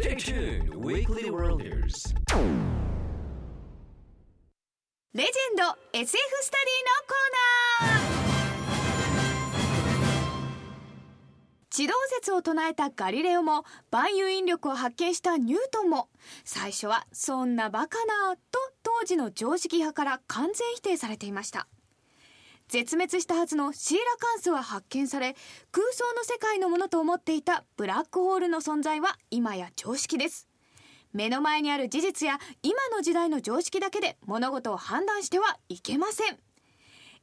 [0.00, 2.14] Stay tuned, Weekly Worlders.
[5.12, 5.62] レジェンド
[5.92, 7.36] SF スタディのコー
[7.84, 8.10] ナー
[11.68, 16.08] 地動説を唱えたガリレオも万有引力を発見したニュートンも
[16.44, 21.68] 最初はそんなバカなと当時の常識派から完全否定されていました
[22.70, 25.34] 絶滅したはずのシーラカンスは発見され
[25.72, 30.46] 空想の世界のものと思っていたブラックホールの存在は今や常識です。
[31.12, 36.38] 目の前にある事実や今の時代の常識だけで物事を判断してはいけません。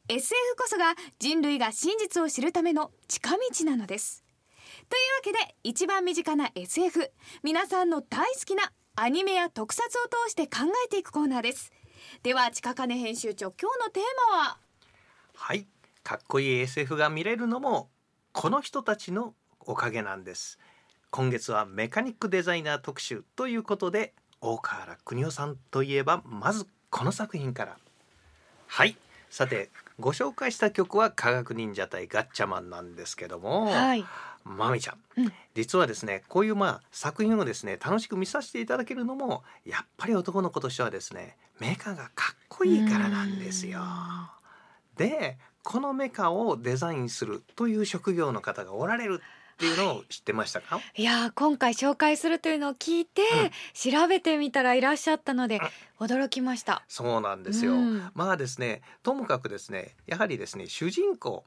[0.10, 4.26] SF こそが人類が真実を知るための近道なのです。
[4.90, 5.00] とい
[5.32, 7.10] うわけで一番身近な SF
[7.42, 11.72] 皆さんの大好きなアニメや特撮を通して考えていくコーナーです。
[12.22, 14.67] では近金編集長今日のテーマは？
[15.40, 15.68] はい。
[16.04, 17.90] かっこいい SF が見れるのも
[18.34, 20.60] この人たちのおかげなんです。
[21.12, 27.78] 今月はメカニックデザイナー特集ということで大河原邦夫さんといえばまずこの作品から。
[28.66, 28.98] はい。
[29.30, 34.04] さてご紹介した曲は科学忍者対ガッチャマンなんですけども、はい。
[34.44, 35.34] まみちゃん、うん。
[35.54, 43.82] 実はですねこういうまあ作品をですね楽しく見させていただけるのもやっぱり男の子としてはですねメカがかっこいいからなんですよ。
[44.98, 51.04] でこのメカをデザインするという職業の方がおられるっていうのを知ってましたか、い。
[51.04, 53.24] やー今回紹介するというのを聞いて、
[53.74, 55.60] 調べてみたらいらっしゃったので
[56.00, 56.84] 驚きました。
[56.88, 58.12] そうなんですよ、うん。
[58.14, 61.44] まあですねともかくですねやはりですね主人公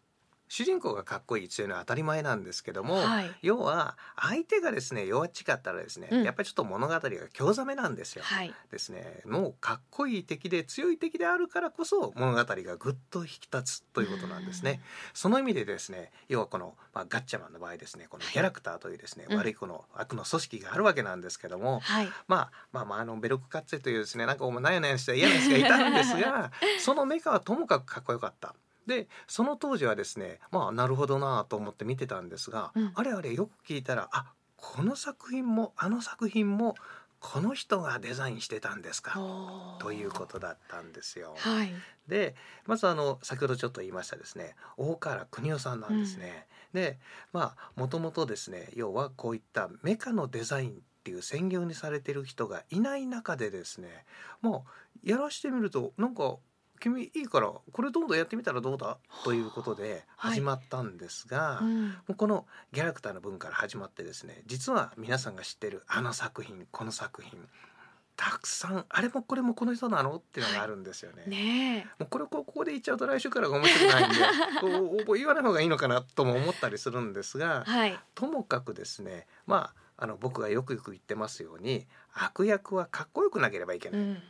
[0.50, 7.00] 主人公がかっこいいというのは当たり前なんですけども、はい要は相手がですね弱っちかったらですね、うんやっぱりちょっと物語が
[7.32, 8.24] 興ざめなんですよ。
[8.24, 8.52] はい。
[8.70, 14.80] ですねもうかっこいい敵で強い敵であるからこそ物語がぐっと引き立つということなんですね。
[15.14, 22.08] その意味でですね要はこの、まあ、ガッチャマンの場合ですねこのキャラクターというですね、うん悪いこの悪の組織があるわけなんですけども、はい。
[22.26, 28.54] まあまあまああのベルクカッツェというですねなんかお前なやなやした嫌なやつがいたんですが そのメカはともかくかっこよかった。
[28.90, 36.74] でその当時はですねまあなるほどなと思って見てたんですが、うんあれあれよく聞いたらあこの作品もあの作品も
[37.20, 39.16] この人がデザインしてたんですか
[39.78, 41.36] ということだったんですよ。
[41.38, 41.72] はい。
[42.08, 42.34] で
[42.66, 46.48] まずあの先ほどちょっと言いましたですね大河原邦夫さんなんですね。
[46.72, 46.98] で
[47.32, 50.72] まあもともとですね要はこういったメカのデザインっ
[51.04, 54.04] ていう専業にされてる人がいない中でですね
[54.42, 54.64] も
[55.04, 56.38] うやらしてみるとなんか
[56.80, 58.96] 君いいからこれどんどんやってみたらどうだ？
[59.24, 61.88] ということではい始まったんですが、うん。
[61.88, 67.38] もうこのキャラクターの文から始まってですね実は皆さんが知ってるあの作品この作品
[68.16, 70.16] たくさんあれもこれもこの人なの？
[70.16, 71.24] っていうのがあるんですよね。
[71.26, 74.16] ねもうこれここで言っちゃうと来週からが面白くないんで
[75.06, 77.70] こう言わない方がいいのかなとも思ったりするんですがえ。
[77.70, 77.98] はい。
[78.14, 84.00] ともかくですねまああの僕がよくよく言ってますように悪役はかっこよくなければいけない。
[84.00, 84.22] うん。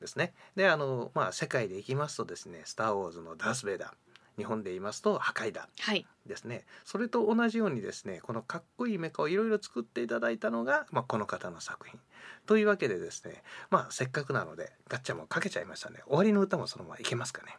[0.00, 0.34] ですね。
[0.54, 3.92] であのまあ世界でいきますとですね「スター・ウォーズ」のダース・ベイダー
[4.36, 6.06] 日本で言いますと「破壊だ」はい。
[6.26, 12.00] ですねそれと同じようにですねこのかっこいいメカをいろいろ作っていただいたのが、まあ、この方の作品
[12.46, 17.56] というわけでですねまあせっかくなのでガッチャもかけちゃいましたね終わりの歌もそのままいけますかね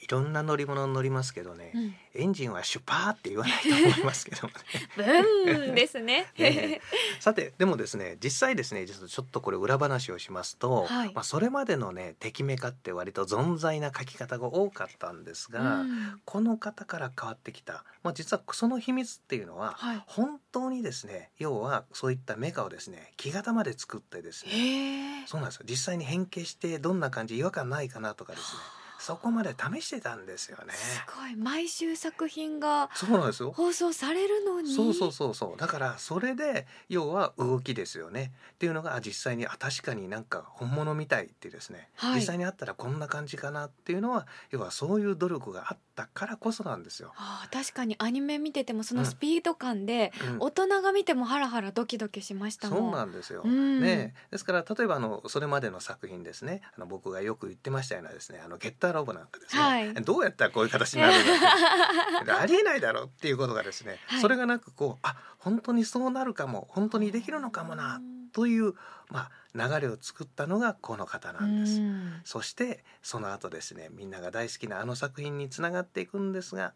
[0.00, 1.94] いろんな乗り物乗りますけどね、うん。
[2.14, 4.54] エンジンはシュパーって言わないと思いますけどもね
[4.96, 6.32] ブーンですね。
[6.38, 6.80] ね
[7.20, 20.02] さてでもですね実際ですねちょっとこれ裏話をしますと、はいまあ、それまでのね敵メカって割と存在な書き方が多かったんですが、うんこの方から変わってきた、まあ、実はその秘密っていうのは、はい。
[20.06, 25.24] 本当にですね要はそういったメカをですね木型まで作ってですね。
[25.26, 30.74] そうなんですよ実際に変形してどんな感じ違和感ないかなとかですねそこまで試してたんですよね。
[30.74, 31.34] すごい。
[31.36, 33.52] 毎週作品がそうなんですよ。
[33.52, 34.74] 放送されるのに。
[34.74, 35.56] そうそうそうそう。
[35.58, 38.32] だからそれで要は動きですよね。
[38.52, 42.14] っていうのがあ実際にあ確かになんか本物みたいってですね、はい。
[42.16, 47.12] 実際にあったらこんな感じかなっていうのは要はそういう努力があったからこそなんですよ。
[47.16, 47.96] あー確かに。
[47.98, 50.36] アニメ見ててもそのスピード感で、うん。
[50.40, 52.78] 大人が見てもハラハラドキドキしましたもん。
[52.78, 53.80] そうなんですよ、うん。
[53.80, 56.62] ねですから例えばあのそれまでの作品ですね。
[56.76, 59.94] あの僕がよく言ってましたようなですねあのゲッターロボなんかですね、はい。
[59.94, 64.20] どうやったらこういう形になるんだ ありえないだろうっていうことがですね、はい。
[64.20, 68.00] それがなくこうあ本当にそうなるかも本当にできるのかもな
[68.32, 68.74] という、
[69.08, 71.80] まあ、流れを作ったのがこの方なんです。
[71.80, 76.74] うんそしてその後ですねみんなが大好きなあの作品につながっていくんですが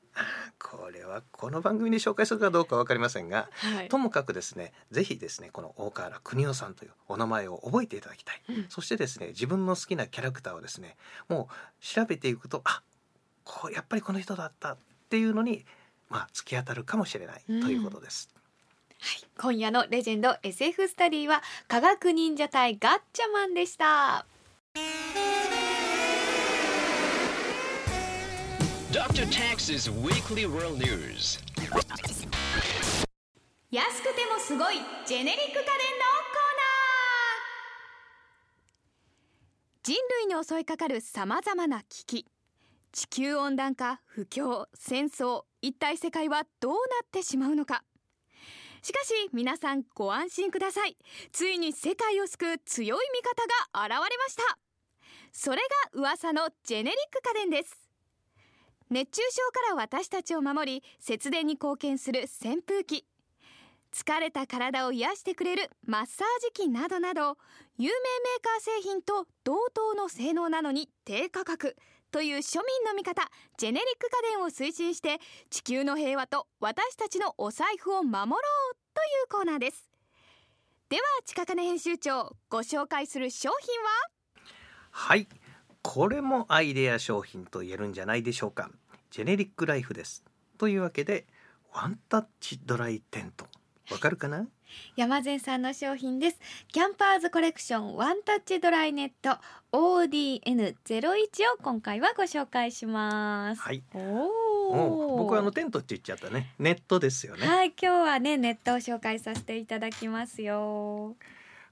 [0.59, 10.97] これはこの番組で紹介するかどうか分かりませんがはいともかくですねぜひですねこの大河原邦夫さんというお名前を覚えていただきたい、うんそしてですね自分の好きなキャラクターをですね
[11.29, 12.83] もう調べていくとあ
[13.45, 14.77] こうやっぱりこの人だったっ
[15.11, 15.65] ていうのに
[16.09, 18.29] まあ突き当たるかもしれないということです。
[18.35, 18.44] はい
[19.39, 24.27] 今夜のレジェンド SF スタディは科学忍者隊ガッチャマンでした。
[28.91, 29.27] Dr.
[29.27, 31.41] Tax's Weekly World News.
[33.71, 42.27] 安くてもすごいジェネリック家電のコーナー人類に襲いかかるさまざまな危機
[42.93, 47.83] 地球温暖化不況戦争一体世界はどうなってしまうのか
[48.85, 50.99] しかし皆さんご安心ください。
[51.33, 54.59] ついに世界を救う強い味方が現れました。
[55.33, 57.89] それが噂のジェネリック家電です。
[58.91, 63.07] 熱中症から私たちを守り節電に貢献する扇風機。
[63.91, 67.39] 疲れた体を癒してくれるマッサージ機などなど
[67.79, 71.75] 有名メーカー製品と同等の性能なのに低価格。
[72.15, 75.19] という庶民の味方ジェネリック家電を推進して
[75.51, 79.91] 地球の平和と私たちのお財布を守ろうというコーナーです。
[80.89, 83.89] では近金編集長ご紹介する商品は？
[84.93, 85.27] はい。
[85.83, 88.71] これもアイデア商品と言えるんじゃないでしょうか。
[89.11, 90.23] ジェネリックライフです。
[90.57, 91.27] というわけで
[91.73, 93.47] ワンタッチドライテント。
[93.91, 94.47] わかるかな？
[94.97, 96.39] 山善さんの商品です。
[96.69, 99.39] キャンパーズコレクションワンタッチドライネット
[99.73, 101.25] ODN01
[101.55, 103.61] を今回はご紹介します。
[103.63, 103.83] はい。
[103.95, 106.55] お僕はあのテントって言っちゃったね。
[106.59, 111.17] ネットですよね、はい今日はねネットを紹介させていただきますよ。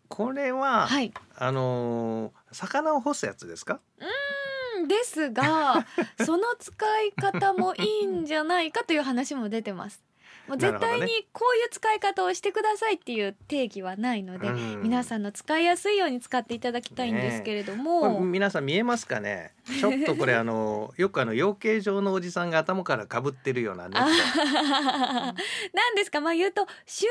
[0.09, 1.13] これは、はい。
[1.37, 3.81] あのー魚を干すやつですか？
[4.77, 5.87] うんですが
[6.27, 6.75] その使
[7.05, 10.03] い方もいいんじゃないかという話も出てます
[10.49, 14.83] もう絶対にこういう使い方をしてくださいっていう定義はないので、うん。
[14.83, 19.55] 皆さんの使いやすいように使っていただきたいんですけれども、皆さん見えますかね？
[19.81, 26.21] ちょっとこれあのよくあの養鶏場のおじさんが頭からかぶってるようなネッあトなんですか？
[26.21, 27.07] まあ言うと収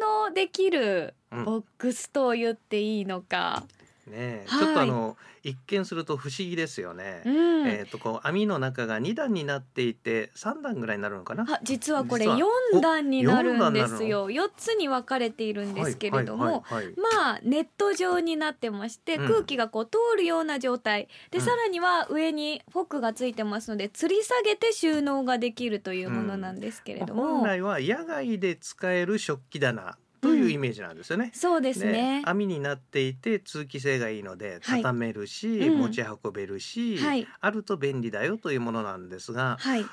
[0.00, 1.44] 納のできるうん。
[1.44, 3.64] ボックスと言っていいのか、
[4.08, 4.44] ね。
[4.44, 4.60] えはい。
[4.60, 7.22] ちょっとあの一見すると不思議ですよね。
[7.24, 7.68] うん。
[7.68, 11.44] えっ、とこう網の中が2段になっていて3段ぐらいになるのかな？
[11.48, 12.38] あ実はこれ実は。
[12.74, 16.84] 4段になるんでおすよ4つに分かれているんですけれども、はいはいはい。
[16.86, 19.28] はいまあネット状になってまして、うん。
[19.28, 21.08] 空気がこう通るような状態。
[21.30, 21.44] で、うん。
[21.44, 31.30] さらには上にフォックがついてますので吊り下げて収納ができるというものなんですけれども、本来は野外で使える食器棚というイメージなんですよね。
[31.34, 32.22] そうですね。
[32.24, 34.82] 網になっていて通気性がいいのではい。
[34.82, 35.78] 畳めるし、うん。
[35.78, 37.26] 持ち運べるし、はい。
[37.40, 39.84] あると便利だよというものなんですが、はい、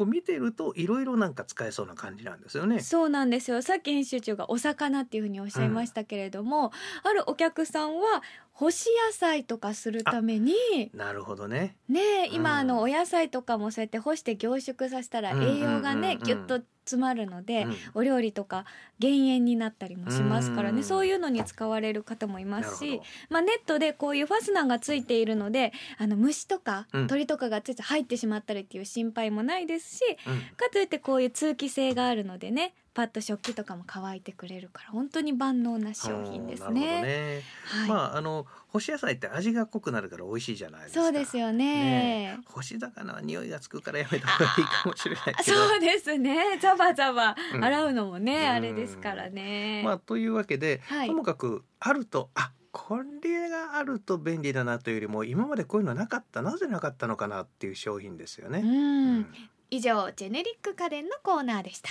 [0.00, 2.80] こう見てるといろいろなんか使えそうな感じなんですよね。
[2.80, 3.60] そうなんですよ。
[3.60, 6.72] さっき編集長がお魚っていうふうにおっしゃいましたけれども、
[7.02, 8.22] あるお客さんは
[8.52, 10.54] 干し野菜とかするために
[10.94, 11.76] なるほどね。
[11.88, 12.56] ねえ今、うん。
[12.56, 17.76] あのお野菜とかもそうやって干して凝縮させたらうんうんうんうん栄養がね、ぎゅっと詰まるので、うん。
[17.94, 18.64] お料理とか
[18.98, 20.84] 減塩になったりもしますからね、うん。
[20.84, 23.04] そういうのに使われる方もいますしなるほど。
[23.30, 27.06] まあ、ネットでこういうファスナーがついているのであの虫とかうん。
[27.06, 30.40] 鳥とかがついて入ってしまったりっていう心配もないですし、うん。
[30.56, 37.00] かといってこういう通気性があるのでねパッと食器とかも乾いてくれるから本当に万能な商品ですね。
[37.00, 37.42] ね。
[37.64, 41.00] はい、まああの干し野菜って味が濃くなるから美味しいじゃないですか。
[41.00, 42.38] そうですよね。
[42.44, 45.34] 干し魚は匂いがつくからやめた方がいいかもしれない。
[45.42, 46.58] そうですね。
[46.60, 49.80] ザバザバうん洗うのもね、うんあれですからね。
[49.82, 58.58] まあというわけで、はいともかくあるとあこれがあると便利だなというよりも今までこういうのなかったなぜなかったのかなっていう商品ですよね。
[58.58, 59.26] うん、うん
[59.70, 61.90] 以上ジェネリック家電のコーナーでした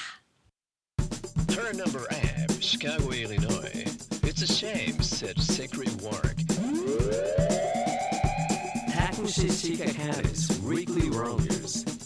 [1.60, 3.84] Her number app, Chicago, Illinois.
[4.24, 6.38] It's a shame, said Secret Work.
[8.88, 11.99] Takushi Shikakane's Weekly Worlders.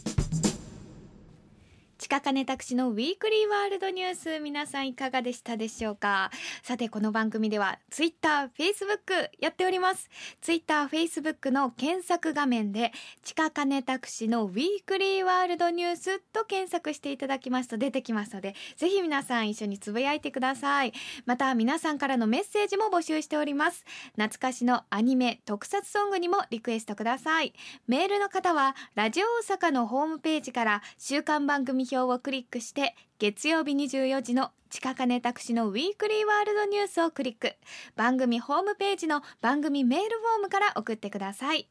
[2.13, 6.29] 近金拓司のウィークリーワールドニュース皆さんいかがでしたでしょうか？
[6.61, 10.11] さてこの番組ではツイッター、フェイスブックやっております。
[10.39, 12.91] ツイッター、フェイスブックの検索画面で
[13.23, 20.93] 近金拓司のウィークリーワールドニュースと検索していただきますと出てきますのでぜひ皆さん一緒につぶやいてください。
[21.25, 23.85] また皆さんからのメッセージも募集しております。
[24.11, 27.55] 懐かしのアニメ特撮ソングにもリクエストください。
[27.87, 37.55] メールの方はラジオ大阪のホームページから週間番組表をクリックして月曜日24時の近金拓司のウィークリーワールドニュースをクリック。
[37.95, 41.69] 番組ホームページの番組メールフォームから送ってください。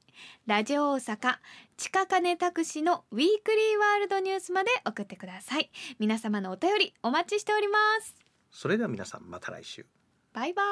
[0.48, 1.36] ラジオ大阪
[1.78, 5.70] 近金拓司のウィークリーワールドニュースまで送ってください。
[6.00, 8.16] 皆様のお便りお待ちしております。
[8.52, 9.86] それでは皆さんまた来週。
[10.34, 10.64] バイバ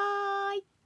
[0.54, 0.77] ーイ